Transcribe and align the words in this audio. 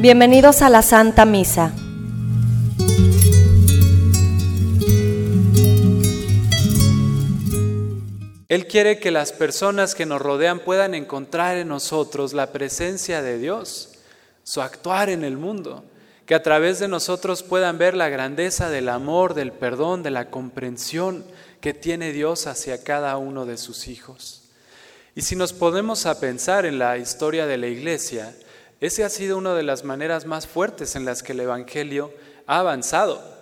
Bienvenidos 0.00 0.62
a 0.62 0.70
la 0.70 0.82
Santa 0.82 1.24
Misa. 1.24 1.72
Él 8.48 8.68
quiere 8.68 9.00
que 9.00 9.10
las 9.10 9.32
personas 9.32 9.96
que 9.96 10.06
nos 10.06 10.22
rodean 10.22 10.60
puedan 10.60 10.94
encontrar 10.94 11.56
en 11.56 11.66
nosotros 11.66 12.32
la 12.32 12.52
presencia 12.52 13.22
de 13.22 13.38
Dios, 13.38 13.94
su 14.44 14.62
actuar 14.62 15.10
en 15.10 15.24
el 15.24 15.36
mundo, 15.36 15.84
que 16.26 16.36
a 16.36 16.44
través 16.44 16.78
de 16.78 16.86
nosotros 16.86 17.42
puedan 17.42 17.76
ver 17.76 17.96
la 17.96 18.08
grandeza 18.08 18.70
del 18.70 18.90
amor, 18.90 19.34
del 19.34 19.50
perdón, 19.50 20.04
de 20.04 20.12
la 20.12 20.30
comprensión 20.30 21.24
que 21.60 21.74
tiene 21.74 22.12
Dios 22.12 22.46
hacia 22.46 22.84
cada 22.84 23.16
uno 23.16 23.46
de 23.46 23.56
sus 23.56 23.88
hijos. 23.88 24.44
Y 25.16 25.22
si 25.22 25.34
nos 25.34 25.52
podemos 25.52 26.06
a 26.06 26.20
pensar 26.20 26.66
en 26.66 26.78
la 26.78 26.98
historia 26.98 27.46
de 27.46 27.58
la 27.58 27.66
iglesia, 27.66 28.32
esa 28.80 29.06
ha 29.06 29.08
sido 29.08 29.36
una 29.36 29.54
de 29.54 29.62
las 29.62 29.84
maneras 29.84 30.24
más 30.26 30.46
fuertes 30.46 30.94
en 30.94 31.04
las 31.04 31.22
que 31.22 31.32
el 31.32 31.40
Evangelio 31.40 32.12
ha 32.46 32.60
avanzado 32.60 33.38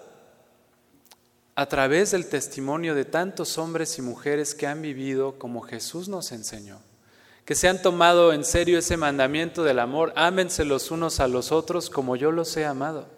a 1.55 1.67
través 1.67 2.11
del 2.11 2.29
testimonio 2.29 2.95
de 2.95 3.07
tantos 3.07 3.57
hombres 3.57 3.99
y 3.99 4.03
mujeres 4.03 4.55
que 4.55 4.67
han 4.67 4.83
vivido 4.83 5.39
como 5.39 5.63
Jesús 5.63 6.09
nos 6.09 6.33
enseñó, 6.33 6.81
que 7.47 7.55
se 7.55 7.67
han 7.67 7.81
tomado 7.81 8.35
en 8.35 8.45
serio 8.45 8.79
ese 8.79 8.99
mandamiento 8.99 9.65
del 9.65 9.79
amor, 9.79 10.13
ámense 10.17 10.67
los 10.67 10.91
unos 10.91 11.19
a 11.19 11.29
los 11.29 11.53
otros 11.53 11.89
como 11.89 12.15
yo 12.17 12.31
los 12.31 12.55
he 12.59 12.67
amado. 12.67 13.09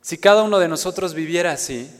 Si 0.00 0.16
cada 0.16 0.42
uno 0.42 0.58
de 0.58 0.68
nosotros 0.68 1.12
viviera 1.12 1.52
así, 1.52 1.90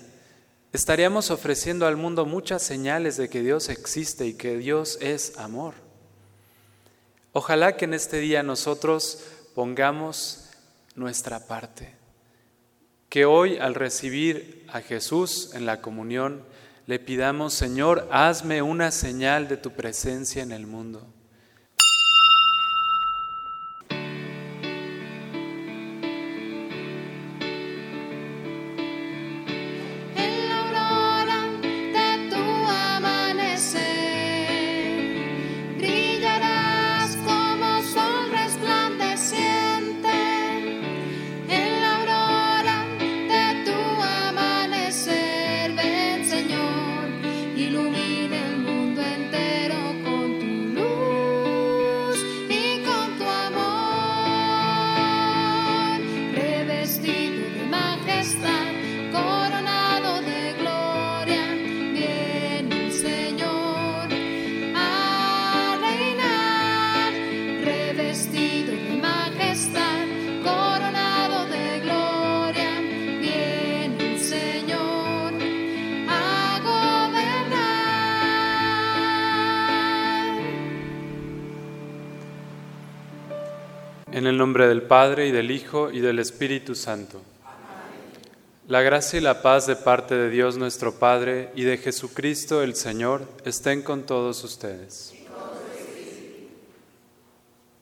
estaríamos 0.73 1.31
ofreciendo 1.31 1.87
al 1.87 1.98
mundo 1.98 2.25
muchas 2.25 2.62
señales 2.62 3.19
de 3.19 3.29
que 3.29 3.43
Dios 3.43 3.69
existe 3.69 4.27
y 4.27 4.34
que 4.34 4.57
Dios 4.57 4.97
es 5.03 5.37
amor. 5.37 5.75
Ojalá 7.33 7.77
que 7.77 7.84
en 7.84 7.95
este 7.95 8.19
día 8.19 8.43
nosotros 8.43 9.25
pongamos 9.55 10.50
nuestra 10.95 11.47
parte 11.47 12.00
que 13.11 13.25
hoy 13.25 13.59
al 13.59 13.75
recibir 13.75 14.64
a 14.73 14.81
Jesús 14.81 15.51
en 15.55 15.67
la 15.67 15.83
comunión 15.83 16.45
le 16.86 16.98
pidamos, 16.98 17.55
Señor, 17.55 18.08
hazme 18.11 18.62
una 18.62 18.91
señal 18.92 19.48
de 19.48 19.56
tu 19.56 19.73
presencia 19.73 20.42
en 20.42 20.53
el 20.53 20.67
mundo. 20.67 21.06
En 84.20 84.27
el 84.27 84.36
nombre 84.36 84.69
del 84.69 84.83
Padre 84.83 85.29
y 85.29 85.31
del 85.31 85.51
Hijo 85.51 85.91
y 85.91 86.01
del 86.01 86.19
Espíritu 86.19 86.75
Santo. 86.75 87.23
La 88.69 88.83
gracia 88.83 89.19
y 89.19 89.23
la 89.23 89.41
paz 89.41 89.67
de 89.67 89.77
parte 89.77 90.14
de 90.14 90.29
Dios 90.29 90.58
nuestro 90.58 90.97
Padre 90.97 91.51
y 91.55 91.63
de 91.63 91.79
Jesucristo 91.79 92.63
el 92.63 92.75
Señor 92.75 93.27
estén 93.47 93.80
con 93.80 94.03
todos 94.05 94.45
ustedes. 94.45 95.14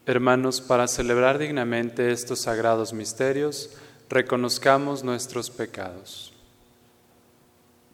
Hermanos, 0.07 0.61
para 0.61 0.87
celebrar 0.87 1.39
dignamente 1.39 2.13
estos 2.13 2.43
sagrados 2.43 2.93
misterios, 2.93 3.71
reconozcamos 4.09 5.03
nuestros 5.03 5.51
pecados. 5.51 6.33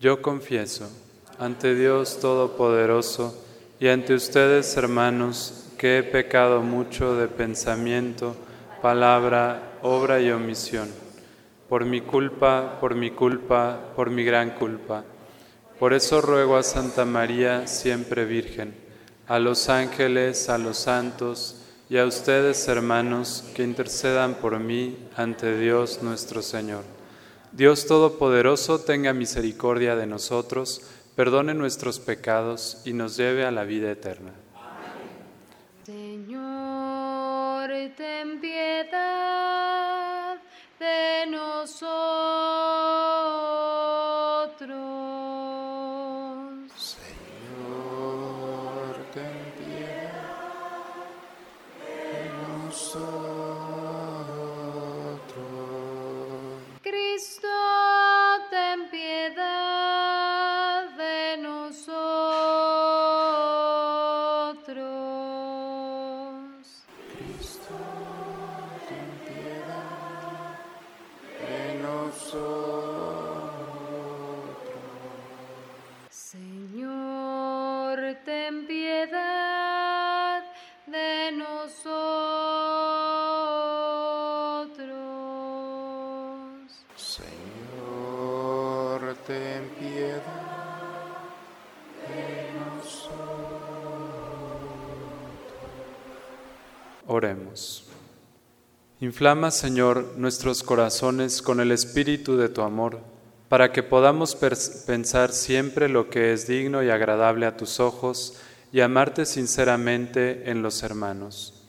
Yo 0.03 0.21
confieso 0.21 0.91
ante 1.39 1.75
Dios 1.75 2.21
Todopoderoso 2.21 3.43
y 3.81 3.89
ante 3.89 4.13
ustedes, 4.13 4.77
hermanos, 4.77 5.64
que 5.85 5.99
he 5.99 6.03
pecado 6.03 6.63
mucho 6.63 7.15
de 7.15 7.29
pensamiento, 7.29 8.35
palabra, 8.81 9.75
obra 9.83 10.19
y 10.19 10.31
omisión, 10.31 10.89
por 11.69 11.85
mi 11.85 12.01
culpa, 12.01 12.79
por 12.81 12.95
mi 12.95 13.11
culpa, 13.11 13.93
por 13.95 14.09
mi 14.09 14.25
gran 14.25 14.53
culpa. 14.53 15.05
Por 15.79 15.93
eso 15.93 16.23
ruego 16.23 16.57
a 16.57 16.63
Santa 16.63 17.05
María, 17.05 17.67
siempre 17.67 18.25
Virgen, 18.25 18.75
a 19.29 19.39
los 19.39 19.69
ángeles, 19.69 20.49
a 20.49 20.57
los 20.57 20.79
santos 20.79 21.57
y 21.91 21.99
a 21.99 22.07
ustedes, 22.07 22.67
hermanos, 22.67 23.45
que 23.55 23.63
intercedan 23.63 24.37
por 24.37 24.59
mí 24.59 24.97
ante 25.17 25.59
Dios 25.59 26.03
nuestro 26.03 26.41
Señor. 26.41 26.85
Dios 27.53 27.87
Todopoderoso 27.87 28.79
tenga 28.79 29.13
misericordia 29.13 29.97
de 29.97 30.07
nosotros, 30.07 30.81
perdone 31.15 31.53
nuestros 31.53 32.01
pecados 32.01 32.81
y 32.87 32.95
nos 32.95 33.19
lleve 33.19 33.45
a 33.45 33.51
la 33.51 33.65
vida 33.65 33.91
eterna. 33.91 34.33
Ten 37.97 38.41
piedad 38.41 38.89
de 40.79 41.27
nosotros. 41.31 43.14
Señor, 86.97 87.27
ten 89.27 89.69
piedad 89.79 90.23
de 92.07 92.53
nosotros. 92.59 93.35
Oremos. 97.07 97.85
Inflama, 99.01 99.51
Señor, 99.51 100.15
nuestros 100.17 100.63
corazones 100.63 101.43
con 101.43 101.61
el 101.61 101.73
espíritu 101.73 102.37
de 102.37 102.49
tu 102.49 102.63
amor, 102.63 103.01
para 103.49 103.73
que 103.73 103.83
podamos 103.83 104.37
pensar 104.37 105.33
siempre 105.33 105.89
lo 105.89 106.09
que 106.09 106.33
es 106.33 106.47
digno 106.47 106.83
y 106.83 106.91
agradable 106.91 107.47
a 107.47 107.57
tus 107.57 107.81
ojos 107.81 108.39
y 108.73 108.81
amarte 108.81 109.27
sinceramente 109.27 110.51
en 110.51 110.63
los 110.63 110.83
hermanos. 110.83 111.63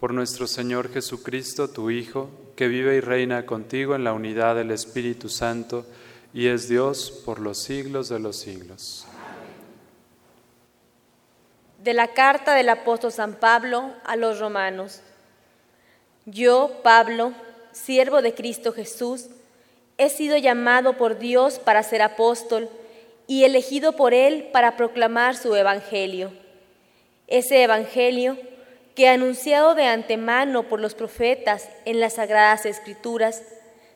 Por 0.00 0.14
nuestro 0.14 0.46
Señor 0.46 0.90
Jesucristo, 0.90 1.68
tu 1.68 1.90
Hijo, 1.90 2.30
que 2.60 2.68
vive 2.68 2.94
y 2.96 3.00
reina 3.00 3.46
contigo 3.46 3.94
en 3.94 4.04
la 4.04 4.12
unidad 4.12 4.54
del 4.54 4.70
Espíritu 4.70 5.30
Santo 5.30 5.86
y 6.34 6.48
es 6.48 6.68
Dios 6.68 7.22
por 7.24 7.40
los 7.40 7.56
siglos 7.56 8.10
de 8.10 8.18
los 8.18 8.36
siglos. 8.36 9.06
De 11.82 11.94
la 11.94 12.08
carta 12.08 12.54
del 12.54 12.68
apóstol 12.68 13.12
San 13.12 13.36
Pablo 13.36 13.94
a 14.04 14.14
los 14.16 14.40
romanos. 14.40 15.00
Yo, 16.26 16.80
Pablo, 16.82 17.32
siervo 17.72 18.20
de 18.20 18.34
Cristo 18.34 18.74
Jesús, 18.74 19.30
he 19.96 20.10
sido 20.10 20.36
llamado 20.36 20.98
por 20.98 21.18
Dios 21.18 21.58
para 21.58 21.82
ser 21.82 22.02
apóstol 22.02 22.68
y 23.26 23.44
elegido 23.44 23.92
por 23.92 24.12
Él 24.12 24.50
para 24.52 24.76
proclamar 24.76 25.34
su 25.34 25.56
evangelio. 25.56 26.30
Ese 27.26 27.62
evangelio 27.62 28.36
que 29.00 29.08
anunciado 29.08 29.74
de 29.74 29.84
antemano 29.84 30.68
por 30.68 30.78
los 30.78 30.94
profetas 30.94 31.70
en 31.86 32.00
las 32.00 32.16
sagradas 32.16 32.66
escrituras, 32.66 33.42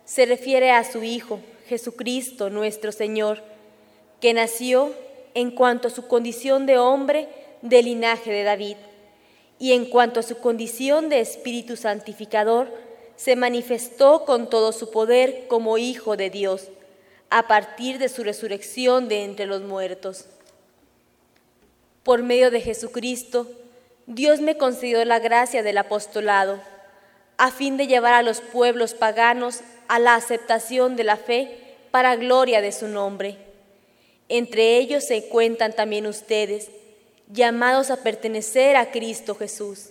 se 0.06 0.24
refiere 0.24 0.70
a 0.70 0.82
su 0.82 1.02
Hijo, 1.02 1.40
Jesucristo 1.68 2.48
nuestro 2.48 2.90
Señor, 2.90 3.42
que 4.22 4.32
nació 4.32 4.94
en 5.34 5.50
cuanto 5.50 5.88
a 5.88 5.90
su 5.90 6.08
condición 6.08 6.64
de 6.64 6.78
hombre 6.78 7.28
del 7.60 7.84
linaje 7.84 8.32
de 8.32 8.44
David, 8.44 8.78
y 9.58 9.72
en 9.72 9.84
cuanto 9.84 10.20
a 10.20 10.22
su 10.22 10.38
condición 10.38 11.10
de 11.10 11.20
Espíritu 11.20 11.76
Santificador, 11.76 12.72
se 13.14 13.36
manifestó 13.36 14.24
con 14.24 14.48
todo 14.48 14.72
su 14.72 14.90
poder 14.90 15.48
como 15.48 15.76
Hijo 15.76 16.16
de 16.16 16.30
Dios, 16.30 16.68
a 17.28 17.46
partir 17.46 17.98
de 17.98 18.08
su 18.08 18.24
resurrección 18.24 19.08
de 19.08 19.24
entre 19.24 19.44
los 19.44 19.60
muertos. 19.60 20.24
Por 22.04 22.22
medio 22.22 22.50
de 22.50 22.62
Jesucristo, 22.62 23.46
Dios 24.06 24.40
me 24.40 24.56
concedió 24.56 25.04
la 25.04 25.18
gracia 25.18 25.62
del 25.62 25.78
apostolado, 25.78 26.60
a 27.38 27.50
fin 27.50 27.76
de 27.76 27.86
llevar 27.86 28.14
a 28.14 28.22
los 28.22 28.40
pueblos 28.40 28.94
paganos 28.94 29.60
a 29.88 29.98
la 29.98 30.14
aceptación 30.14 30.96
de 30.96 31.04
la 31.04 31.16
fe 31.16 31.76
para 31.90 32.16
gloria 32.16 32.60
de 32.60 32.72
su 32.72 32.86
nombre. 32.88 33.38
Entre 34.28 34.76
ellos 34.76 35.04
se 35.04 35.28
cuentan 35.28 35.72
también 35.72 36.06
ustedes, 36.06 36.70
llamados 37.28 37.90
a 37.90 38.02
pertenecer 38.02 38.76
a 38.76 38.90
Cristo 38.90 39.34
Jesús. 39.34 39.90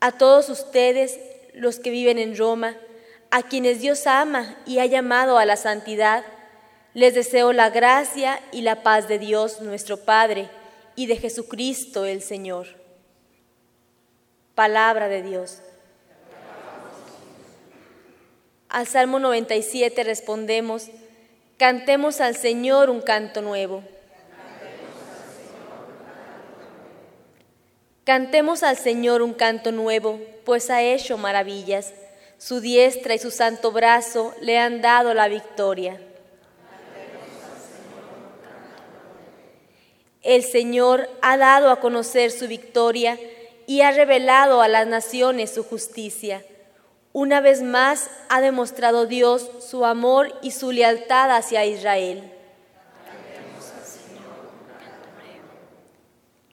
A 0.00 0.12
todos 0.12 0.48
ustedes, 0.48 1.18
los 1.52 1.78
que 1.78 1.90
viven 1.90 2.18
en 2.18 2.36
Roma, 2.36 2.76
a 3.30 3.42
quienes 3.42 3.80
Dios 3.80 4.06
ama 4.06 4.56
y 4.66 4.78
ha 4.78 4.86
llamado 4.86 5.38
a 5.38 5.44
la 5.44 5.56
santidad, 5.56 6.24
les 6.94 7.14
deseo 7.14 7.52
la 7.52 7.70
gracia 7.70 8.40
y 8.52 8.62
la 8.62 8.82
paz 8.82 9.08
de 9.08 9.18
Dios 9.18 9.60
nuestro 9.60 9.98
Padre 9.98 10.48
y 10.96 11.06
de 11.06 11.16
Jesucristo 11.16 12.04
el 12.04 12.22
Señor. 12.22 12.83
Palabra 14.54 15.08
de 15.08 15.22
Dios. 15.22 15.58
Al 18.68 18.86
Salmo 18.86 19.18
97 19.18 20.04
respondemos, 20.04 20.90
cantemos 21.58 22.20
al 22.20 22.36
Señor 22.36 22.88
un 22.88 23.00
canto 23.00 23.42
nuevo. 23.42 23.82
Cantemos 28.04 28.62
al 28.62 28.76
Señor 28.76 29.22
un 29.22 29.32
canto 29.32 29.72
nuevo, 29.72 30.20
pues 30.44 30.70
ha 30.70 30.82
hecho 30.82 31.18
maravillas. 31.18 31.92
Su 32.38 32.60
diestra 32.60 33.14
y 33.14 33.18
su 33.18 33.32
santo 33.32 33.72
brazo 33.72 34.34
le 34.40 34.58
han 34.58 34.80
dado 34.82 35.14
la 35.14 35.26
victoria. 35.26 36.00
El 40.22 40.44
Señor 40.44 41.08
ha 41.22 41.36
dado 41.36 41.70
a 41.70 41.80
conocer 41.80 42.30
su 42.30 42.46
victoria 42.46 43.18
y 43.66 43.82
ha 43.82 43.90
revelado 43.90 44.62
a 44.62 44.68
las 44.68 44.86
naciones 44.86 45.54
su 45.54 45.64
justicia. 45.64 46.42
Una 47.12 47.40
vez 47.40 47.62
más 47.62 48.10
ha 48.28 48.40
demostrado 48.40 49.06
Dios 49.06 49.48
su 49.60 49.84
amor 49.84 50.32
y 50.42 50.50
su 50.50 50.72
lealtad 50.72 51.30
hacia 51.30 51.64
Israel. 51.64 52.30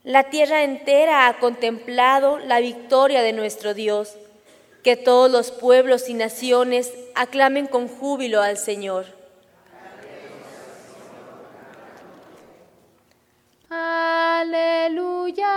La 0.03 0.29
tierra 0.31 0.63
entera 0.63 1.27
ha 1.27 1.37
contemplado 1.37 2.39
la 2.39 2.59
victoria 2.59 3.21
de 3.21 3.33
nuestro 3.33 3.73
Dios. 3.73 4.15
Que 4.83 4.95
todos 4.95 5.29
los 5.29 5.51
pueblos 5.51 6.09
y 6.09 6.15
naciones 6.15 6.91
aclamen 7.13 7.67
con 7.67 7.87
júbilo 7.87 8.41
al 8.41 8.57
Señor. 8.57 9.20
Aleluya, 13.73 15.47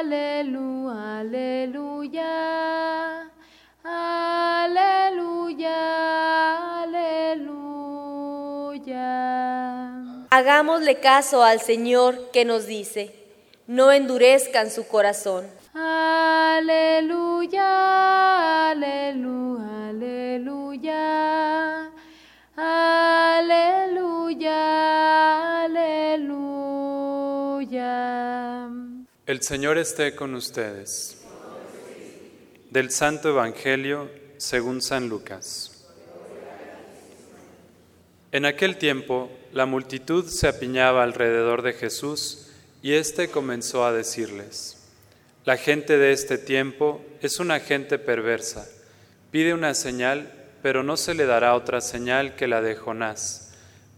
aleluya, 0.00 1.20
aleluya. 1.20 3.30
Aleluya, 3.84 5.76
aleluya. 6.82 7.86
Hagámosle 10.30 10.98
caso 10.98 11.44
al 11.44 11.60
Señor 11.60 12.32
que 12.32 12.44
nos 12.44 12.66
dice, 12.66 13.14
no 13.68 13.92
endurezcan 13.92 14.72
su 14.72 14.88
corazón. 14.88 15.46
Aleluya, 15.74 17.62
aleluya, 18.72 19.88
aleluya. 19.90 21.92
Aleluya, 22.56 24.58
El 29.26 29.42
Señor 29.42 29.78
esté 29.78 30.14
con 30.14 30.34
ustedes. 30.34 31.22
Del 32.70 32.90
Santo 32.90 33.30
Evangelio 33.30 34.10
según 34.36 34.82
San 34.82 35.08
Lucas. 35.08 35.86
En 38.32 38.44
aquel 38.46 38.76
tiempo 38.78 39.30
la 39.52 39.66
multitud 39.66 40.26
se 40.26 40.48
apiñaba 40.48 41.02
alrededor 41.02 41.62
de 41.62 41.74
Jesús 41.74 42.48
y 42.82 42.94
éste 42.94 43.28
comenzó 43.28 43.84
a 43.84 43.92
decirles, 43.92 44.78
la 45.44 45.56
gente 45.56 45.98
de 45.98 46.12
este 46.12 46.38
tiempo 46.38 47.04
es 47.20 47.40
una 47.40 47.60
gente 47.60 47.98
perversa, 47.98 48.66
pide 49.30 49.54
una 49.54 49.74
señal, 49.74 50.32
pero 50.62 50.82
no 50.82 50.96
se 50.96 51.14
le 51.14 51.26
dará 51.26 51.54
otra 51.54 51.80
señal 51.80 52.36
que 52.36 52.48
la 52.48 52.60
de 52.60 52.74
Jonás, 52.76 53.41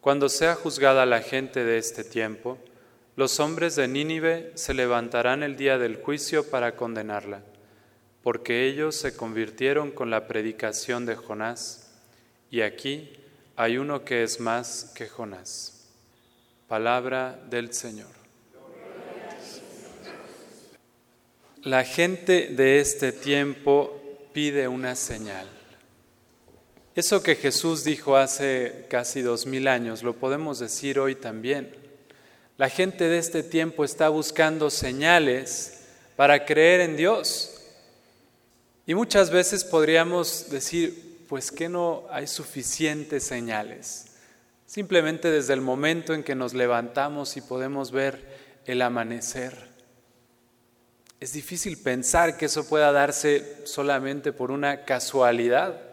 Cuando 0.00 0.28
sea 0.28 0.54
juzgada 0.54 1.06
la 1.06 1.20
gente 1.20 1.64
de 1.64 1.78
este 1.78 2.04
tiempo, 2.04 2.58
los 3.16 3.40
hombres 3.40 3.74
de 3.74 3.88
Nínive 3.88 4.52
se 4.54 4.74
levantarán 4.74 5.42
el 5.42 5.56
día 5.56 5.76
del 5.76 5.96
juicio 5.96 6.48
para 6.48 6.76
condenarla, 6.76 7.42
porque 8.22 8.68
ellos 8.68 8.94
se 8.94 9.16
convirtieron 9.16 9.90
con 9.90 10.08
la 10.08 10.28
predicación 10.28 11.04
de 11.04 11.16
Jonás, 11.16 11.90
y 12.48 12.60
aquí 12.60 13.12
hay 13.56 13.76
uno 13.76 14.04
que 14.04 14.22
es 14.22 14.38
más 14.38 14.92
que 14.94 15.08
Jonás. 15.08 15.88
Palabra 16.68 17.36
del 17.50 17.72
Señor. 17.72 18.18
La 21.64 21.82
gente 21.82 22.48
de 22.48 22.78
este 22.78 23.10
tiempo 23.10 24.00
pide 24.32 24.68
una 24.68 24.94
señal. 24.94 25.57
Eso 26.98 27.22
que 27.22 27.36
Jesús 27.36 27.84
dijo 27.84 28.16
hace 28.16 28.86
casi 28.90 29.22
dos 29.22 29.46
mil 29.46 29.68
años, 29.68 30.02
lo 30.02 30.16
podemos 30.16 30.58
decir 30.58 30.98
hoy 30.98 31.14
también. 31.14 31.72
La 32.56 32.68
gente 32.68 33.08
de 33.08 33.18
este 33.18 33.44
tiempo 33.44 33.84
está 33.84 34.08
buscando 34.08 34.68
señales 34.68 35.84
para 36.16 36.44
creer 36.44 36.80
en 36.80 36.96
Dios. 36.96 37.54
Y 38.84 38.96
muchas 38.96 39.30
veces 39.30 39.62
podríamos 39.62 40.50
decir, 40.50 41.24
pues 41.28 41.52
que 41.52 41.68
no 41.68 42.04
hay 42.10 42.26
suficientes 42.26 43.22
señales. 43.22 44.06
Simplemente 44.66 45.30
desde 45.30 45.54
el 45.54 45.60
momento 45.60 46.14
en 46.14 46.24
que 46.24 46.34
nos 46.34 46.52
levantamos 46.52 47.36
y 47.36 47.42
podemos 47.42 47.92
ver 47.92 48.26
el 48.66 48.82
amanecer 48.82 49.68
es 51.20 51.32
difícil 51.32 51.78
pensar 51.78 52.36
que 52.36 52.46
eso 52.46 52.68
pueda 52.68 52.92
darse 52.92 53.66
solamente 53.66 54.32
por 54.32 54.52
una 54.52 54.84
casualidad 54.84 55.87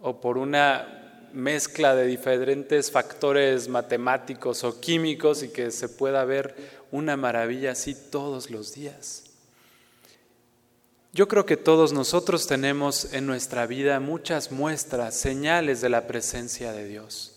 o 0.00 0.20
por 0.20 0.38
una 0.38 1.28
mezcla 1.32 1.94
de 1.94 2.06
diferentes 2.06 2.90
factores 2.90 3.68
matemáticos 3.68 4.64
o 4.64 4.80
químicos 4.80 5.42
y 5.42 5.48
que 5.48 5.70
se 5.70 5.88
pueda 5.88 6.24
ver 6.24 6.54
una 6.90 7.16
maravilla 7.16 7.72
así 7.72 7.94
todos 7.94 8.50
los 8.50 8.74
días. 8.74 9.24
Yo 11.12 11.26
creo 11.26 11.44
que 11.44 11.56
todos 11.56 11.92
nosotros 11.92 12.46
tenemos 12.46 13.12
en 13.12 13.26
nuestra 13.26 13.66
vida 13.66 13.98
muchas 13.98 14.52
muestras, 14.52 15.16
señales 15.16 15.80
de 15.80 15.88
la 15.88 16.06
presencia 16.06 16.72
de 16.72 16.86
Dios. 16.86 17.36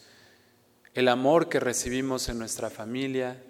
El 0.94 1.08
amor 1.08 1.50
que 1.50 1.60
recibimos 1.60 2.30
en 2.30 2.38
nuestra 2.38 2.70
familia, 2.70 3.42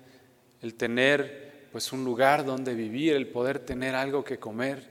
el 0.62 0.76
tener 0.76 1.68
pues 1.74 1.92
un 1.92 2.06
lugar 2.06 2.46
donde 2.46 2.74
vivir, 2.74 3.14
el 3.14 3.28
poder 3.28 3.60
tener 3.60 3.96
algo 3.96 4.24
que 4.24 4.40
comer, 4.40 4.88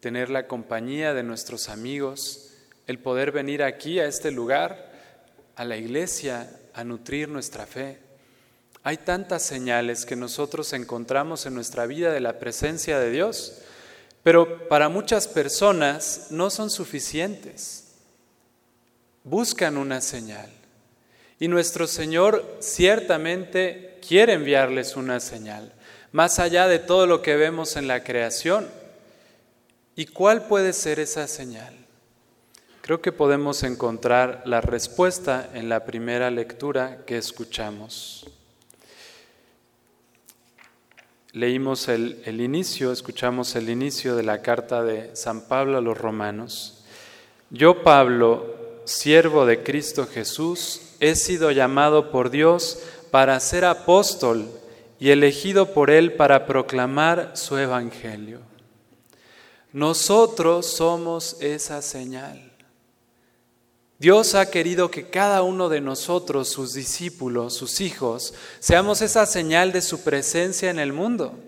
tener 0.00 0.28
la 0.28 0.46
compañía 0.46 1.14
de 1.14 1.22
nuestros 1.22 1.70
amigos, 1.70 2.49
el 2.90 2.98
poder 2.98 3.30
venir 3.30 3.62
aquí 3.62 4.00
a 4.00 4.06
este 4.06 4.32
lugar, 4.32 4.90
a 5.54 5.64
la 5.64 5.76
iglesia, 5.76 6.50
a 6.74 6.82
nutrir 6.82 7.28
nuestra 7.28 7.64
fe. 7.64 7.98
Hay 8.82 8.96
tantas 8.96 9.42
señales 9.42 10.04
que 10.04 10.16
nosotros 10.16 10.72
encontramos 10.72 11.46
en 11.46 11.54
nuestra 11.54 11.86
vida 11.86 12.12
de 12.12 12.20
la 12.20 12.38
presencia 12.38 12.98
de 12.98 13.10
Dios, 13.10 13.62
Pero 14.22 14.68
para 14.68 14.90
muchas 14.90 15.28
personas 15.28 16.26
no 16.28 16.50
son 16.50 16.68
suficientes. 16.68 17.94
Buscan 19.24 19.78
una 19.78 20.02
señal. 20.02 20.50
Y 21.38 21.48
nuestro 21.48 21.86
Señor 21.86 22.58
ciertamente 22.60 23.98
quiere 24.06 24.34
enviarles 24.34 24.94
una 24.94 25.20
señal, 25.20 25.72
más 26.12 26.38
allá 26.38 26.66
de 26.66 26.78
todo 26.78 27.06
lo 27.06 27.22
que 27.22 27.36
vemos 27.36 27.76
en 27.76 27.88
la 27.88 28.04
creación. 28.04 28.68
¿Y 29.96 30.04
cuál 30.04 30.46
puede 30.48 30.74
ser 30.74 31.00
esa 31.00 31.26
señal? 31.26 31.80
Creo 32.90 33.00
que 33.00 33.12
podemos 33.12 33.62
encontrar 33.62 34.42
la 34.46 34.60
respuesta 34.60 35.48
en 35.54 35.68
la 35.68 35.84
primera 35.84 36.28
lectura 36.28 37.04
que 37.06 37.18
escuchamos. 37.18 38.26
Leímos 41.30 41.86
el, 41.86 42.20
el, 42.24 42.40
inicio, 42.40 42.90
escuchamos 42.90 43.54
el 43.54 43.70
inicio 43.70 44.16
de 44.16 44.24
la 44.24 44.42
carta 44.42 44.82
de 44.82 45.14
San 45.14 45.42
Pablo 45.42 45.78
a 45.78 45.80
los 45.80 45.96
romanos. 45.96 46.82
Yo, 47.50 47.84
Pablo, 47.84 48.82
siervo 48.86 49.46
de 49.46 49.62
Cristo 49.62 50.08
Jesús, 50.12 50.96
he 50.98 51.14
sido 51.14 51.52
llamado 51.52 52.10
por 52.10 52.28
Dios 52.28 52.82
para 53.12 53.38
ser 53.38 53.66
apóstol 53.66 54.50
y 54.98 55.10
elegido 55.10 55.74
por 55.74 55.90
Él 55.90 56.14
para 56.14 56.44
proclamar 56.44 57.36
su 57.36 57.56
evangelio. 57.56 58.40
Nosotros 59.72 60.66
somos 60.66 61.40
esa 61.40 61.82
señal. 61.82 62.49
Dios 64.00 64.34
ha 64.34 64.50
querido 64.50 64.90
que 64.90 65.10
cada 65.10 65.42
uno 65.42 65.68
de 65.68 65.82
nosotros, 65.82 66.48
sus 66.48 66.72
discípulos, 66.72 67.52
sus 67.52 67.82
hijos, 67.82 68.32
seamos 68.58 69.02
esa 69.02 69.26
señal 69.26 69.72
de 69.72 69.82
su 69.82 70.02
presencia 70.02 70.70
en 70.70 70.78
el 70.78 70.94
mundo. 70.94 71.38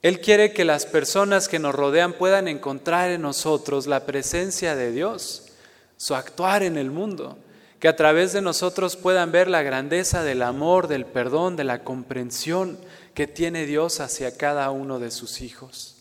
Él 0.00 0.22
quiere 0.22 0.54
que 0.54 0.64
las 0.64 0.86
personas 0.86 1.46
que 1.48 1.58
nos 1.58 1.74
rodean 1.74 2.14
puedan 2.14 2.48
encontrar 2.48 3.10
en 3.10 3.20
nosotros 3.20 3.86
la 3.86 4.06
presencia 4.06 4.74
de 4.74 4.90
Dios, 4.90 5.50
su 5.98 6.14
actuar 6.14 6.62
en 6.62 6.78
el 6.78 6.90
mundo, 6.90 7.36
que 7.78 7.88
a 7.88 7.96
través 7.96 8.32
de 8.32 8.40
nosotros 8.40 8.96
puedan 8.96 9.30
ver 9.30 9.48
la 9.48 9.62
grandeza 9.62 10.22
del 10.22 10.40
amor, 10.40 10.88
del 10.88 11.04
perdón, 11.04 11.56
de 11.56 11.64
la 11.64 11.84
comprensión 11.84 12.78
que 13.12 13.26
tiene 13.26 13.66
Dios 13.66 14.00
hacia 14.00 14.38
cada 14.38 14.70
uno 14.70 14.98
de 14.98 15.10
sus 15.10 15.42
hijos. 15.42 15.96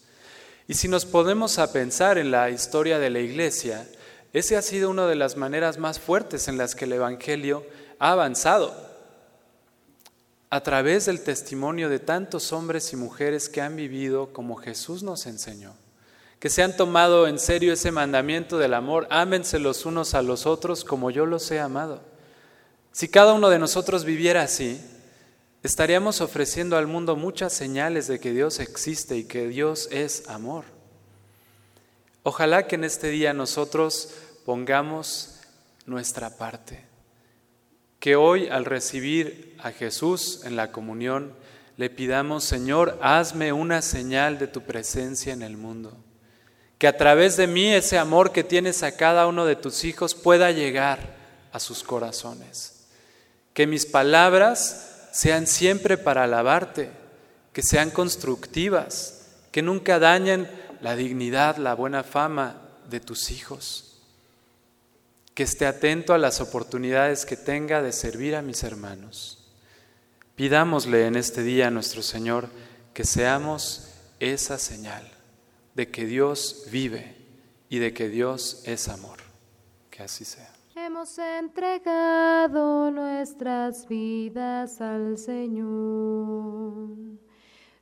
Y 0.69 0.75
si 0.75 0.87
nos 0.87 1.05
podemos 1.05 1.59
a 1.59 1.73
pensar 1.73 2.17
en 2.17 2.31
la 2.31 2.49
historia 2.49 2.97
de 2.97 3.09
la 3.09 3.19
iglesia, 3.19 3.85
esa 4.33 4.57
ha 4.57 4.61
sido 4.63 4.89
una 4.89 5.05
de 5.05 5.15
las 5.15 5.37
maneras 5.37 5.77
más 5.77 5.99
fuertes 5.99 6.47
en 6.47 6.57
las 6.57 6.73
que 6.73 6.85
el 6.85 6.93
Evangelio 6.93 7.63
ha 7.99 8.11
avanzado. 8.11 8.75
A 10.49 10.61
través 10.61 11.05
del 11.05 11.23
testimonio 11.23 11.87
de 11.87 11.99
tantos 11.99 12.51
hombres 12.51 12.91
y 12.93 12.95
mujeres 12.95 13.47
que 13.47 13.61
han 13.61 13.75
vivido 13.75 14.33
como 14.33 14.55
Jesús 14.55 15.03
nos 15.03 15.27
enseñó, 15.27 15.75
que 16.39 16.49
se 16.49 16.63
han 16.63 16.75
tomado 16.75 17.27
en 17.27 17.37
serio 17.37 17.73
ese 17.73 17.91
mandamiento 17.91 18.57
del 18.57 18.73
amor, 18.73 19.07
ámense 19.11 19.59
los 19.59 19.85
unos 19.85 20.15
a 20.15 20.23
los 20.23 20.47
otros 20.47 20.83
como 20.83 21.11
yo 21.11 21.27
los 21.27 21.49
he 21.51 21.59
amado. 21.59 22.01
Si 22.91 23.07
cada 23.07 23.33
uno 23.33 23.49
de 23.49 23.59
nosotros 23.59 24.03
viviera 24.03 24.41
así, 24.41 24.79
estaríamos 25.61 26.21
ofreciendo 26.21 26.75
al 26.75 26.87
mundo 26.87 27.15
muchas 27.15 27.53
señales 27.53 28.07
de 28.07 28.19
que 28.19 28.31
Dios 28.31 28.59
existe 28.59 29.15
y 29.15 29.23
que 29.25 29.47
Dios 29.47 29.89
es 29.91 30.27
amor. 30.27 30.65
Ojalá 32.23 32.67
que 32.67 32.75
en 32.75 32.85
este 32.85 33.09
día 33.09 33.33
nosotros 33.33 34.11
pongamos 34.45 35.39
nuestra 35.85 36.37
parte. 36.37 36.85
Que 37.99 38.15
hoy 38.15 38.47
al 38.47 38.65
recibir 38.65 39.55
a 39.61 39.71
Jesús 39.71 40.41
en 40.43 40.55
la 40.55 40.71
comunión 40.71 41.33
le 41.77 41.89
pidamos, 41.89 42.43
Señor, 42.43 42.99
hazme 43.01 43.53
una 43.53 43.81
señal 43.81 44.37
de 44.37 44.47
tu 44.47 44.61
presencia 44.61 45.33
en 45.33 45.41
el 45.41 45.57
mundo. 45.57 45.97
Que 46.77 46.87
a 46.87 46.97
través 46.97 47.37
de 47.37 47.47
mí 47.47 47.73
ese 47.73 47.97
amor 47.97 48.31
que 48.31 48.43
tienes 48.43 48.83
a 48.83 48.95
cada 48.95 49.25
uno 49.27 49.45
de 49.45 49.55
tus 49.55 49.83
hijos 49.85 50.13
pueda 50.13 50.51
llegar 50.51 51.15
a 51.51 51.59
sus 51.59 51.83
corazones. 51.83 52.87
Que 53.53 53.65
mis 53.67 53.85
palabras 53.85 55.07
sean 55.13 55.47
siempre 55.47 55.97
para 55.97 56.23
alabarte, 56.23 56.91
que 57.53 57.61
sean 57.61 57.89
constructivas, 57.89 59.27
que 59.51 59.61
nunca 59.61 59.99
dañen 59.99 60.49
la 60.81 60.95
dignidad, 60.95 61.57
la 61.57 61.75
buena 61.75 62.03
fama 62.03 62.61
de 62.89 62.99
tus 62.99 63.31
hijos. 63.31 63.92
Que 65.33 65.43
esté 65.43 65.65
atento 65.65 66.13
a 66.13 66.17
las 66.17 66.41
oportunidades 66.41 67.25
que 67.25 67.37
tenga 67.37 67.81
de 67.81 67.91
servir 67.91 68.35
a 68.35 68.41
mis 68.41 68.63
hermanos. 68.63 69.51
Pidámosle 70.35 71.07
en 71.07 71.15
este 71.15 71.43
día 71.43 71.67
a 71.67 71.71
nuestro 71.71 72.01
Señor 72.01 72.49
que 72.93 73.03
seamos 73.03 73.89
esa 74.19 74.57
señal 74.57 75.09
de 75.75 75.89
que 75.89 76.05
Dios 76.05 76.67
vive 76.71 77.15
y 77.69 77.79
de 77.79 77.93
que 77.93 78.09
Dios 78.09 78.63
es 78.65 78.87
amor. 78.87 79.17
Que 79.89 80.03
así 80.03 80.25
sea. 80.25 80.53
Hemos 80.75 81.17
entregado 81.19 82.89
nuestras 82.91 83.87
vidas 83.87 84.81
al 84.81 85.17
Señor. 85.17 85.63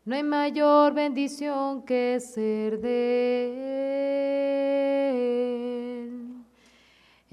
No 0.04 0.16
hay 0.16 0.24
mayor 0.24 0.94
bendición 0.94 1.84
que 1.84 2.20
ser 2.20 2.80
de 2.82 4.68
Él. 4.68 4.71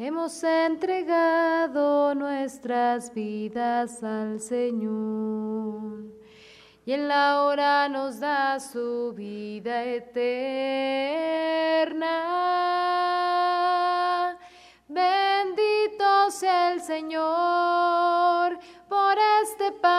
Hemos 0.00 0.44
entregado 0.44 2.14
nuestras 2.14 3.12
vidas 3.12 4.00
al 4.04 4.38
Señor 4.38 6.04
y 6.86 6.92
en 6.92 7.08
la 7.08 7.42
hora 7.42 7.88
nos 7.88 8.20
da 8.20 8.60
su 8.60 9.12
vida 9.16 9.82
eterna. 9.82 10.28
Bendito 14.86 16.30
sea 16.30 16.74
el 16.74 16.80
Señor 16.80 18.56
por 18.88 19.16
este 19.42 19.72
pan 19.72 19.90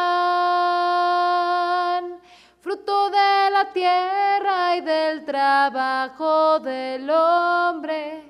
fruto 2.61 3.09
de 3.09 3.51
la 3.51 3.69
tierra 3.73 4.77
y 4.77 4.81
del 4.81 5.25
trabajo 5.25 6.61
del 6.61 7.09
hombre. 7.09 8.29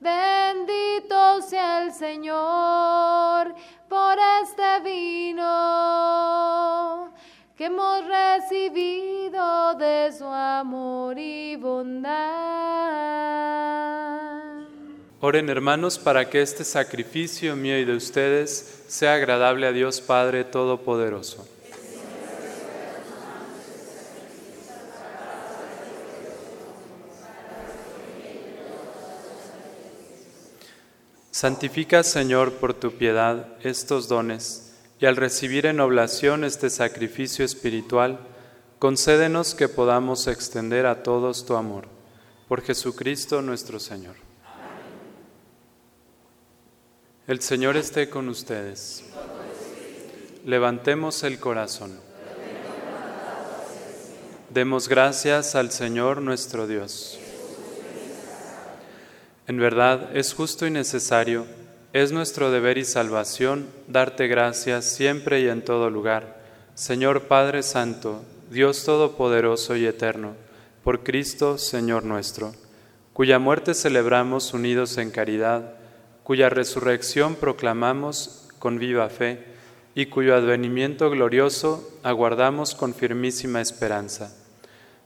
Bendito 0.00 1.42
sea 1.42 1.84
el 1.84 1.92
Señor 1.92 3.54
por 3.86 4.16
este 4.42 4.80
vino 4.82 5.42
que 7.54 7.66
hemos 7.66 8.06
recibido 8.06 9.74
de 9.74 10.10
su 10.16 10.24
amor 10.24 11.18
y 11.18 11.56
bondad. 11.56 12.10
Oren 15.20 15.50
hermanos 15.50 15.98
para 15.98 16.30
que 16.30 16.40
este 16.40 16.64
sacrificio 16.64 17.54
mío 17.54 17.78
y 17.78 17.84
de 17.84 17.94
ustedes 17.94 18.84
sea 18.88 19.12
agradable 19.16 19.66
a 19.66 19.72
Dios 19.72 20.00
Padre 20.00 20.44
Todopoderoso. 20.44 21.46
Santifica, 31.40 32.02
Señor, 32.02 32.52
por 32.56 32.74
tu 32.74 32.92
piedad 32.92 33.46
estos 33.62 34.08
dones, 34.08 34.74
y 35.00 35.06
al 35.06 35.16
recibir 35.16 35.64
en 35.64 35.80
oblación 35.80 36.44
este 36.44 36.68
sacrificio 36.68 37.46
espiritual, 37.46 38.20
concédenos 38.78 39.54
que 39.54 39.66
podamos 39.66 40.26
extender 40.26 40.84
a 40.84 41.02
todos 41.02 41.46
tu 41.46 41.54
amor. 41.54 41.86
Por 42.46 42.60
Jesucristo 42.60 43.40
nuestro 43.40 43.80
Señor. 43.80 44.16
El 47.26 47.40
Señor 47.40 47.78
esté 47.78 48.10
con 48.10 48.28
ustedes. 48.28 49.04
Levantemos 50.44 51.22
el 51.22 51.40
corazón. 51.40 51.98
Demos 54.50 54.88
gracias 54.88 55.54
al 55.54 55.70
Señor 55.70 56.20
nuestro 56.20 56.66
Dios. 56.66 57.19
En 59.50 59.56
verdad 59.56 60.16
es 60.16 60.32
justo 60.32 60.64
y 60.64 60.70
necesario, 60.70 61.44
es 61.92 62.12
nuestro 62.12 62.52
deber 62.52 62.78
y 62.78 62.84
salvación 62.84 63.66
darte 63.88 64.28
gracias 64.28 64.84
siempre 64.84 65.40
y 65.40 65.48
en 65.48 65.64
todo 65.64 65.90
lugar, 65.90 66.40
Señor 66.74 67.22
Padre 67.22 67.64
Santo, 67.64 68.22
Dios 68.48 68.84
Todopoderoso 68.84 69.74
y 69.74 69.86
Eterno, 69.86 70.36
por 70.84 71.02
Cristo, 71.02 71.58
Señor 71.58 72.04
nuestro, 72.04 72.54
cuya 73.12 73.40
muerte 73.40 73.74
celebramos 73.74 74.54
unidos 74.54 74.98
en 74.98 75.10
caridad, 75.10 75.74
cuya 76.22 76.48
resurrección 76.48 77.34
proclamamos 77.34 78.46
con 78.60 78.78
viva 78.78 79.08
fe 79.08 79.46
y 79.96 80.06
cuyo 80.06 80.36
advenimiento 80.36 81.10
glorioso 81.10 81.90
aguardamos 82.04 82.76
con 82.76 82.94
firmísima 82.94 83.60
esperanza. 83.60 84.32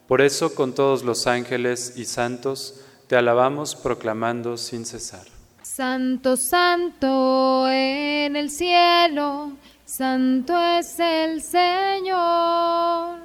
Por 0.07 0.21
eso 0.21 0.53
con 0.53 0.75
todos 0.75 1.03
los 1.03 1.25
ángeles 1.25 1.93
y 1.97 2.05
santos 2.05 2.84
te 3.07 3.15
alabamos 3.15 3.75
proclamando 3.75 4.57
sin 4.57 4.85
cesar. 4.85 5.25
Santo, 5.61 6.37
santo 6.37 7.67
en 7.69 8.35
el 8.35 8.49
cielo, 8.49 9.51
santo 9.85 10.57
es 10.57 10.99
el 10.99 11.41
Señor. 11.41 13.19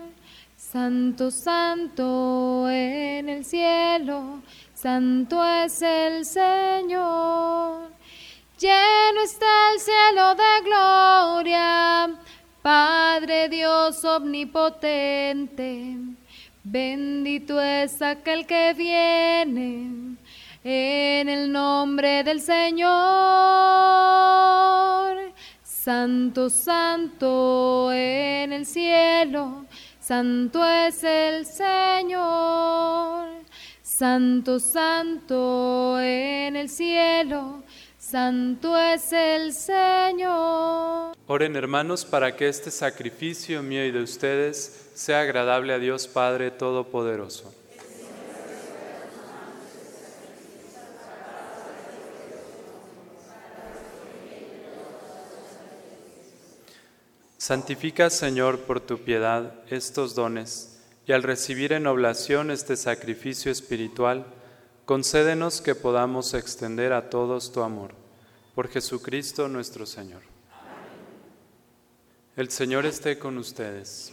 Santo, 0.57 1.31
santo 1.31 2.69
en 2.71 3.29
el 3.29 3.45
cielo, 3.45 4.41
santo 4.75 5.45
es 5.45 5.83
el 5.83 6.25
Señor. 6.25 7.89
Lleno 8.59 9.23
está 9.25 9.73
el 9.73 9.81
cielo 9.81 10.35
de 10.35 10.63
gloria, 10.65 12.11
Padre 12.63 13.49
Dios 13.49 14.05
omnipotente. 14.05 15.97
Bendito 16.63 17.59
es 17.59 18.03
aquel 18.03 18.47
que 18.47 18.75
viene 18.77 20.17
en 20.63 21.29
el 21.29 21.51
nombre 21.51 22.23
del 22.23 22.43
Señor. 22.43 22.91
Santo, 25.65 26.51
santo 26.51 27.91
en 27.93 28.53
el 28.53 28.67
cielo, 28.67 29.65
santo 30.01 30.63
es 30.67 31.03
el 31.03 31.47
Señor. 31.47 33.31
Santo, 33.81 34.61
santo 34.61 35.99
en 35.99 36.57
el 36.57 36.69
cielo, 36.69 37.63
santo 37.97 38.77
es 38.77 39.11
el 39.15 39.55
Señor. 39.55 41.17
Oren 41.27 41.57
hermanos 41.57 42.05
para 42.05 42.37
que 42.37 42.49
este 42.49 42.71
sacrificio 42.71 43.63
mío 43.63 43.85
y 43.87 43.91
de 43.91 44.03
ustedes 44.03 44.90
sea 45.01 45.23
agradable 45.23 45.73
a 45.73 45.79
Dios 45.79 46.07
Padre 46.09 46.51
Todopoderoso. 46.51 47.55
Santifica, 57.39 58.11
Señor, 58.11 58.61
por 58.61 58.81
tu 58.81 58.99
piedad 58.99 59.55
estos 59.71 60.15
dones, 60.15 60.83
y 61.07 61.13
al 61.13 61.23
recibir 61.23 61.73
en 61.73 61.87
oblación 61.87 62.51
este 62.51 62.77
sacrificio 62.77 63.51
espiritual, 63.51 64.27
concédenos 64.85 65.63
que 65.63 65.75
podamos 65.75 66.35
extender 66.35 66.93
a 66.93 67.09
todos 67.09 67.53
tu 67.53 67.63
amor. 67.63 67.95
Por 68.55 68.69
Jesucristo 68.69 69.49
nuestro 69.49 69.87
Señor. 69.87 70.21
El 72.37 72.51
Señor 72.51 72.85
esté 72.85 73.19
con 73.19 73.39
ustedes. 73.39 74.13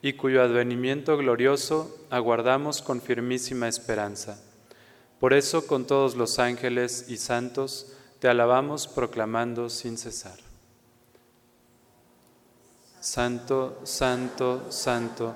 y 0.00 0.12
cuyo 0.12 0.42
advenimiento 0.42 1.16
glorioso 1.16 1.96
aguardamos 2.10 2.82
con 2.82 3.00
firmísima 3.00 3.68
esperanza. 3.68 4.40
Por 5.18 5.32
eso 5.32 5.66
con 5.66 5.86
todos 5.86 6.14
los 6.14 6.38
ángeles 6.38 7.06
y 7.08 7.16
santos 7.16 7.92
te 8.20 8.28
alabamos 8.28 8.86
proclamando 8.86 9.68
sin 9.68 9.98
cesar. 9.98 10.38
Santo, 13.00 13.80
santo, 13.84 14.70
santo, 14.70 15.34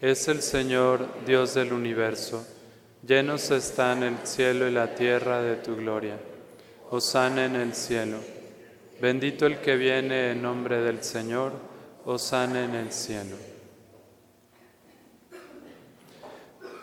es 0.00 0.28
el 0.28 0.42
Señor 0.42 1.06
Dios 1.24 1.54
del 1.54 1.72
universo. 1.72 2.44
Llenos 3.06 3.50
están 3.50 4.02
el 4.02 4.18
cielo 4.24 4.68
y 4.68 4.72
la 4.72 4.94
tierra 4.94 5.40
de 5.40 5.56
tu 5.56 5.76
gloria. 5.76 6.18
Osana 6.90 7.46
en 7.46 7.56
el 7.56 7.74
cielo. 7.74 8.18
Bendito 9.00 9.46
el 9.46 9.58
que 9.60 9.76
viene 9.76 10.32
en 10.32 10.42
nombre 10.42 10.80
del 10.80 11.02
Señor. 11.02 11.52
Osana 12.04 12.64
en 12.64 12.74
el 12.74 12.92
cielo. 12.92 13.51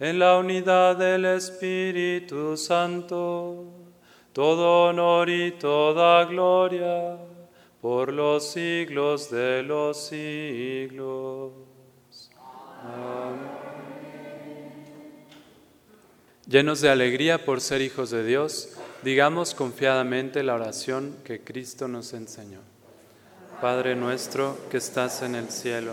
en 0.00 0.18
la 0.18 0.38
unidad 0.38 0.96
del 0.96 1.24
Espíritu 1.24 2.56
Santo, 2.56 3.64
todo 4.32 4.84
honor 4.84 5.28
y 5.28 5.52
toda 5.52 6.24
gloria 6.24 7.16
por 7.80 8.12
los 8.12 8.50
siglos 8.50 9.30
de 9.30 9.62
los 9.62 9.96
siglos. 10.06 11.52
Amén. 12.82 13.58
Llenos 16.48 16.80
de 16.80 16.88
alegría 16.88 17.44
por 17.44 17.60
ser 17.60 17.82
hijos 17.82 18.08
de 18.10 18.24
Dios, 18.24 18.70
digamos 19.02 19.54
confiadamente 19.54 20.42
la 20.42 20.54
oración 20.54 21.16
que 21.22 21.44
Cristo 21.44 21.88
nos 21.88 22.14
enseñó. 22.14 22.60
Padre 23.60 23.94
nuestro 23.94 24.56
que 24.70 24.78
estás 24.78 25.20
en 25.22 25.34
el 25.34 25.50
cielo, 25.50 25.92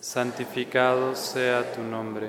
santificado 0.00 1.16
sea 1.16 1.72
tu 1.72 1.82
nombre, 1.82 2.28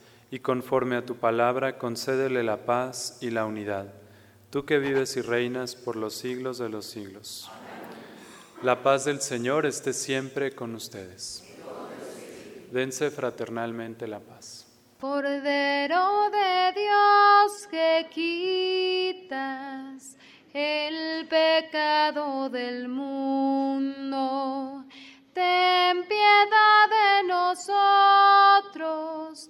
y 0.31 0.39
conforme 0.39 0.95
a 0.95 1.05
tu 1.05 1.17
palabra, 1.17 1.77
concédele 1.77 2.41
la 2.41 2.65
paz 2.65 3.17
y 3.19 3.31
la 3.31 3.45
unidad. 3.45 3.93
Tú 4.49 4.65
que 4.65 4.79
vives 4.79 5.17
y 5.17 5.21
reinas 5.21 5.75
por 5.75 5.97
los 5.97 6.15
siglos 6.15 6.57
de 6.57 6.69
los 6.69 6.85
siglos. 6.85 7.51
La 8.63 8.81
paz 8.81 9.03
del 9.05 9.21
Señor 9.21 9.65
esté 9.65 9.91
siempre 9.91 10.55
con 10.55 10.73
ustedes. 10.73 11.43
Dense 12.71 13.11
fraternalmente 13.11 14.07
la 14.07 14.21
paz. 14.21 14.67
Cordero 15.01 16.29
de 16.29 16.71
Dios 16.79 17.67
que 17.69 18.07
quitas 18.13 20.15
el 20.53 21.27
pecado 21.27 22.49
del 22.49 22.87
mundo, 22.87 24.85
ten 25.33 26.07
piedad 26.07 26.89
de 26.89 27.27
nosotros, 28.67 29.49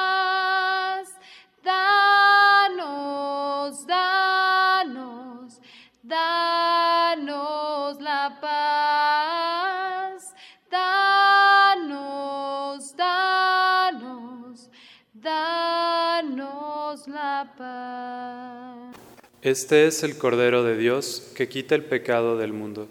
Danos 17.01 17.07
la 17.07 17.53
paz. 17.57 19.01
Este 19.41 19.87
es 19.87 20.03
el 20.03 20.17
Cordero 20.17 20.63
de 20.63 20.77
Dios 20.77 21.31
que 21.35 21.49
quita 21.49 21.75
el 21.75 21.85
pecado 21.85 22.37
del 22.37 22.53
mundo. 22.53 22.87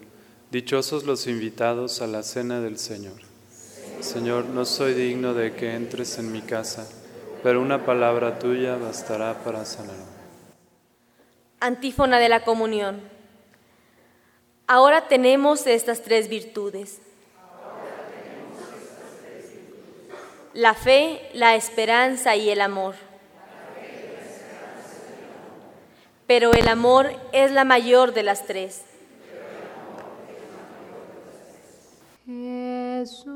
Dichosos 0.51 1.05
los 1.05 1.27
invitados 1.27 2.01
a 2.01 2.07
la 2.07 2.23
cena 2.23 2.59
del 2.59 2.77
Señor. 2.77 3.21
Señor, 4.01 4.45
no 4.45 4.65
soy 4.65 4.93
digno 4.93 5.33
de 5.33 5.53
que 5.53 5.75
entres 5.75 6.17
en 6.17 6.31
mi 6.31 6.41
casa 6.41 6.87
pero 7.43 7.61
una 7.61 7.85
palabra 7.85 8.37
tuya 8.37 8.75
bastará 8.75 9.43
para 9.43 9.65
sanarme. 9.65 10.03
Antífona 11.59 12.19
de 12.19 12.29
la 12.29 12.43
comunión. 12.43 13.01
Ahora 14.67 15.07
tenemos 15.07 15.65
estas 15.67 16.01
tres 16.01 16.29
virtudes. 16.29 16.99
La 20.53 20.73
fe, 20.73 21.29
la 21.33 21.55
esperanza 21.55 22.35
y 22.35 22.49
el 22.49 22.61
amor. 22.61 22.95
Pero 26.33 26.53
el 26.53 26.69
amor 26.69 27.11
es 27.33 27.51
la 27.51 27.65
mayor 27.65 28.13
de 28.13 28.23
las 28.23 28.45
tres. 28.45 28.85
Jesús, 32.25 33.35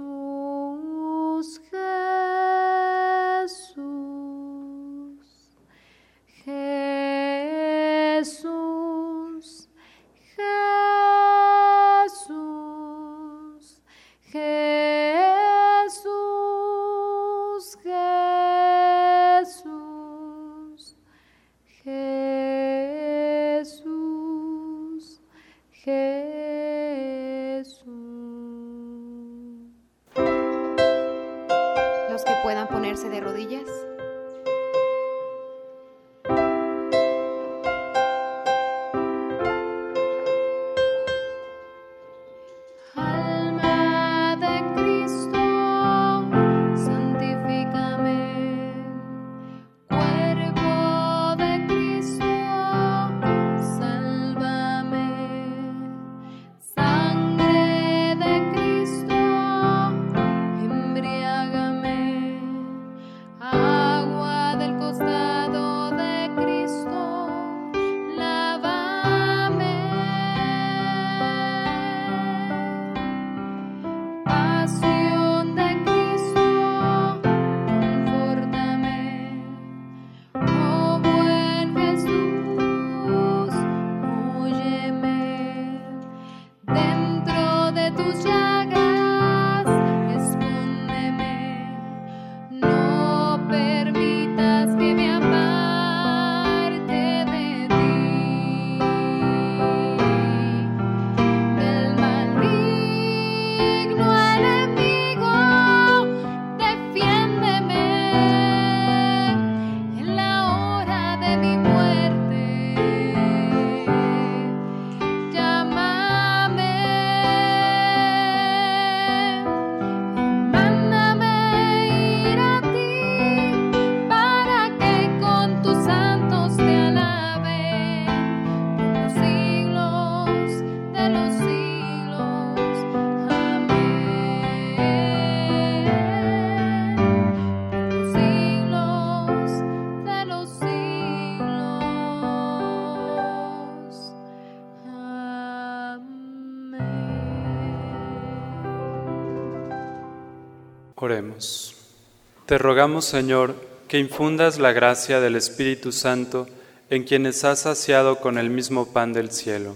Te 152.46 152.60
rogamos, 152.60 153.06
Señor, 153.06 153.56
que 153.88 153.98
infundas 153.98 154.60
la 154.60 154.72
gracia 154.72 155.20
del 155.20 155.36
Espíritu 155.36 155.92
Santo 155.92 156.46
en 156.92 157.04
quienes 157.04 157.44
has 157.44 157.62
saciado 157.62 158.20
con 158.20 158.38
el 158.38 158.52
mismo 158.52 158.94
pan 158.94 159.14
del 159.14 159.32
cielo, 159.32 159.76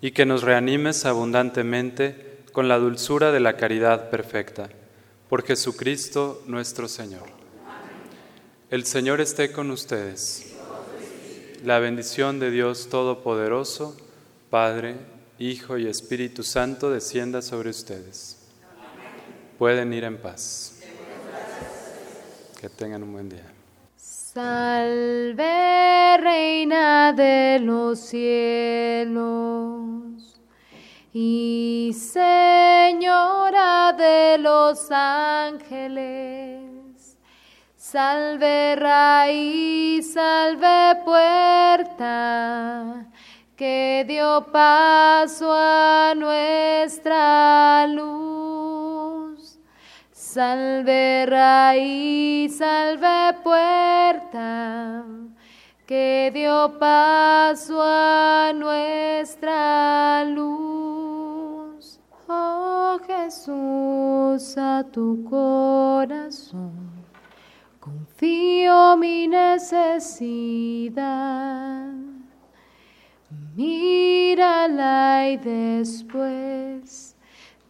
y 0.00 0.12
que 0.12 0.24
nos 0.24 0.44
reanimes 0.44 1.06
abundantemente 1.06 2.38
con 2.52 2.68
la 2.68 2.78
dulzura 2.78 3.32
de 3.32 3.40
la 3.40 3.56
caridad 3.56 4.10
perfecta. 4.10 4.68
Por 5.28 5.44
Jesucristo 5.44 6.40
nuestro 6.46 6.86
Señor. 6.86 7.24
El 8.70 8.84
Señor 8.86 9.20
esté 9.20 9.50
con 9.50 9.72
ustedes. 9.72 10.54
La 11.64 11.80
bendición 11.80 12.38
de 12.38 12.52
Dios 12.52 12.90
Todopoderoso, 12.90 13.96
Padre, 14.50 14.94
Hijo 15.40 15.78
y 15.78 15.88
Espíritu 15.88 16.44
Santo, 16.44 16.90
descienda 16.90 17.42
sobre 17.42 17.70
ustedes. 17.70 18.38
Pueden 19.58 19.92
ir 19.92 20.04
en 20.04 20.18
paz. 20.18 20.74
Que 22.64 22.70
tengan 22.70 23.02
un 23.02 23.12
buen 23.12 23.28
día. 23.28 23.44
Salve, 23.94 25.36
Reina 26.16 27.12
de 27.12 27.58
los 27.60 28.00
cielos 28.00 29.20
y 31.12 31.94
Señora 31.94 33.92
de 33.92 34.38
los 34.38 34.90
ángeles. 34.90 36.62
Salve, 37.76 38.76
raíz, 38.76 40.14
salve, 40.14 41.02
puerta 41.04 42.24
que 43.56 44.06
dio 44.08 44.46
paso 44.50 45.52
a 45.52 46.14
nuestra 46.16 47.86
luz. 47.88 48.23
Salve 50.34 51.26
raíz, 51.26 52.56
salve 52.56 53.34
puerta, 53.44 55.04
que 55.86 56.32
dio 56.34 56.76
paso 56.76 57.80
a 57.80 58.52
nuestra 58.52 60.24
luz. 60.24 62.00
Oh 62.26 62.98
Jesús, 63.06 64.58
a 64.58 64.82
tu 64.90 65.24
corazón 65.30 66.72
confío 67.78 68.96
mi 68.96 69.28
necesidad. 69.28 69.84
Mírala 73.54 75.28
y 75.28 75.36
después 75.36 77.03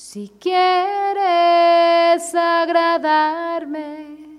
si 0.00 0.32
quieres 0.40 1.20
agradarme, 2.34 4.38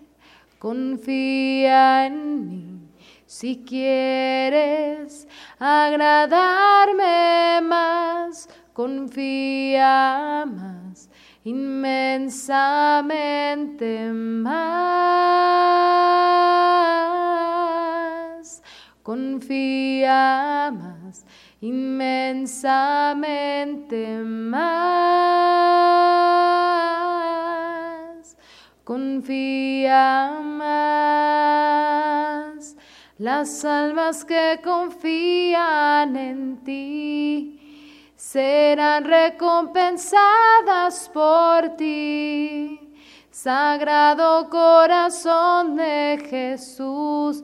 confía 0.58 2.08
en 2.08 2.50
mí. 2.50 2.80
Si 3.28 3.64
quieres 3.64 5.28
agradarme 5.60 7.60
más, 7.62 8.50
confía 8.74 10.48
más, 10.48 11.12
inmensamente 11.44 14.12
más. 14.12 14.72
Confía 19.04 20.72
más, 20.74 21.01
inmensamente 21.62 24.18
más. 24.18 24.82
Confía 28.84 30.42
más. 30.44 31.62
Las 33.20 33.64
almas 33.64 34.26
que 34.26 34.60
confían 34.64 36.18
en 36.18 36.64
ti 36.64 37.60
serán 38.16 39.06
recompensadas 39.06 41.12
por 41.14 41.76
ti. 41.78 42.80
Sagrado 43.30 44.50
corazón 44.50 45.76
de 45.76 46.26
Jesús, 46.30 47.44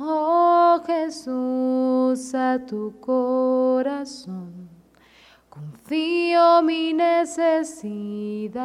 Oh 0.00 0.80
Jesús, 0.86 2.34
a 2.34 2.58
tu 2.64 2.94
corazón 3.00 4.68
confío 5.58 6.62
mi 6.62 6.92
necesidad. 6.92 8.58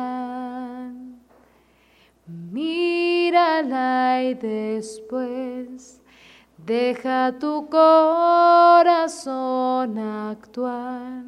Mírala 2.28 4.24
y 4.24 4.36
después 4.36 6.00
deja 6.58 7.34
tu 7.39 7.67
corazón 7.67 8.78
actuar. 9.98 11.24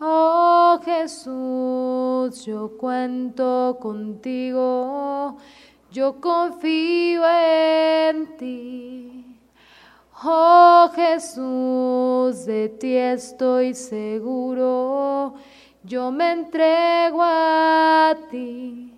Oh 0.00 0.80
Jesús, 0.84 2.44
yo 2.44 2.76
cuento 2.78 3.78
contigo, 3.80 5.36
yo 5.92 6.20
confío 6.20 7.22
en 7.26 8.36
ti. 8.36 9.26
Oh 10.22 10.90
Jesús, 10.94 12.44
de 12.44 12.68
ti 12.68 12.96
estoy 12.96 13.74
seguro, 13.74 15.34
yo 15.82 16.10
me 16.10 16.32
entrego 16.32 17.20
a 17.22 18.14
ti. 18.30 18.92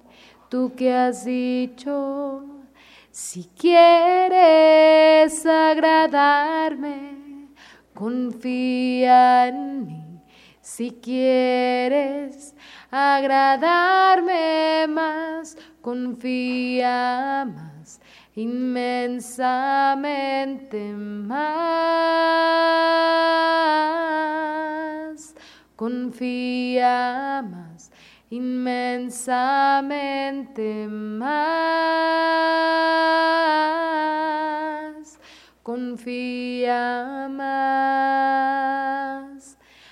Tú 0.48 0.72
que 0.76 0.92
has 0.92 1.24
dicho, 1.24 2.44
si 3.10 3.44
quieres 3.56 5.46
agradarme, 5.46 7.48
confía 7.94 9.48
en 9.48 9.86
mí. 9.86 10.01
Si 10.62 10.92
quieres 11.02 12.54
agradarme 12.88 14.86
más, 14.88 15.56
confía 15.80 17.44
más, 17.52 18.00
inmensamente 18.36 20.94
más. 20.94 21.42
Confía 25.74 27.44
más, 27.44 27.90
inmensamente 28.30 30.86
más. 30.86 31.42
Confía 35.64 37.26
más. 37.28 38.61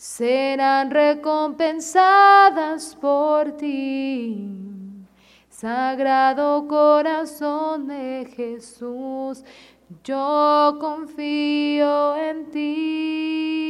serán 0.00 0.90
recompensadas 0.90 2.96
por 2.98 3.52
ti. 3.58 4.48
Sagrado 5.50 6.66
corazón 6.66 7.86
de 7.86 8.26
Jesús, 8.34 9.44
yo 10.02 10.78
confío 10.80 12.16
en 12.16 12.50
ti. 12.50 13.60